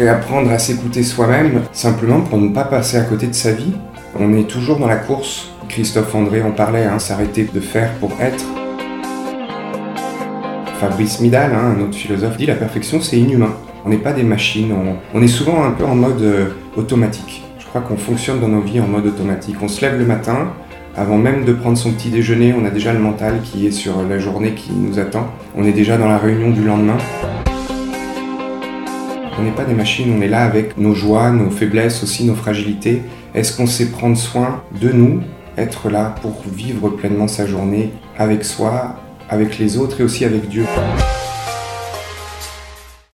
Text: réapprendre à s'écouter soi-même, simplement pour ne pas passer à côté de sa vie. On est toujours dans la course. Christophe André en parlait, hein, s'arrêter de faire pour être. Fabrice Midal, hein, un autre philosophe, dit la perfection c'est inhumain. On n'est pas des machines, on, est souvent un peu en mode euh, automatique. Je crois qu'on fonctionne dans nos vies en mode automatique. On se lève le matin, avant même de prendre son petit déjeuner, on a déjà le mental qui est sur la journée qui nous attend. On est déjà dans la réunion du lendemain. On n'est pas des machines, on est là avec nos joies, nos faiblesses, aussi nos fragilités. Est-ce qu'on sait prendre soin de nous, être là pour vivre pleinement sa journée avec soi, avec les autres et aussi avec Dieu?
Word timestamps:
réapprendre 0.00 0.50
à 0.50 0.58
s'écouter 0.58 1.02
soi-même, 1.02 1.62
simplement 1.72 2.22
pour 2.22 2.38
ne 2.38 2.48
pas 2.48 2.64
passer 2.64 2.96
à 2.96 3.02
côté 3.02 3.26
de 3.26 3.34
sa 3.34 3.52
vie. 3.52 3.72
On 4.18 4.32
est 4.34 4.48
toujours 4.48 4.78
dans 4.78 4.86
la 4.86 4.96
course. 4.96 5.50
Christophe 5.68 6.14
André 6.14 6.42
en 6.42 6.52
parlait, 6.52 6.84
hein, 6.84 6.98
s'arrêter 6.98 7.48
de 7.52 7.60
faire 7.60 7.92
pour 8.00 8.10
être. 8.18 8.44
Fabrice 10.80 11.20
Midal, 11.20 11.52
hein, 11.52 11.76
un 11.76 11.82
autre 11.82 11.94
philosophe, 11.94 12.38
dit 12.38 12.46
la 12.46 12.54
perfection 12.54 13.00
c'est 13.02 13.18
inhumain. 13.18 13.54
On 13.84 13.90
n'est 13.90 13.98
pas 13.98 14.12
des 14.12 14.22
machines, 14.22 14.74
on, 15.14 15.22
est 15.22 15.28
souvent 15.28 15.64
un 15.64 15.72
peu 15.72 15.84
en 15.84 15.94
mode 15.94 16.22
euh, 16.22 16.46
automatique. 16.76 17.42
Je 17.58 17.66
crois 17.66 17.82
qu'on 17.82 17.96
fonctionne 17.96 18.40
dans 18.40 18.48
nos 18.48 18.60
vies 18.60 18.80
en 18.80 18.86
mode 18.86 19.06
automatique. 19.06 19.56
On 19.62 19.68
se 19.68 19.82
lève 19.82 19.98
le 19.98 20.06
matin, 20.06 20.52
avant 20.96 21.18
même 21.18 21.44
de 21.44 21.52
prendre 21.52 21.76
son 21.76 21.92
petit 21.92 22.08
déjeuner, 22.08 22.54
on 22.58 22.64
a 22.64 22.70
déjà 22.70 22.92
le 22.94 22.98
mental 22.98 23.40
qui 23.42 23.66
est 23.66 23.70
sur 23.70 24.02
la 24.02 24.18
journée 24.18 24.54
qui 24.54 24.72
nous 24.72 24.98
attend. 24.98 25.28
On 25.56 25.64
est 25.64 25.72
déjà 25.72 25.98
dans 25.98 26.08
la 26.08 26.18
réunion 26.18 26.50
du 26.50 26.64
lendemain. 26.64 26.98
On 29.38 29.42
n'est 29.42 29.52
pas 29.52 29.64
des 29.64 29.74
machines, 29.74 30.12
on 30.16 30.20
est 30.20 30.28
là 30.28 30.44
avec 30.44 30.76
nos 30.76 30.94
joies, 30.94 31.30
nos 31.30 31.50
faiblesses, 31.50 32.02
aussi 32.02 32.24
nos 32.24 32.34
fragilités. 32.34 33.02
Est-ce 33.34 33.56
qu'on 33.56 33.66
sait 33.66 33.86
prendre 33.86 34.16
soin 34.16 34.62
de 34.80 34.90
nous, 34.90 35.20
être 35.56 35.88
là 35.88 36.14
pour 36.20 36.42
vivre 36.52 36.90
pleinement 36.90 37.28
sa 37.28 37.46
journée 37.46 37.92
avec 38.18 38.44
soi, 38.44 38.96
avec 39.28 39.58
les 39.58 39.78
autres 39.78 40.00
et 40.00 40.04
aussi 40.04 40.24
avec 40.24 40.48
Dieu? 40.48 40.64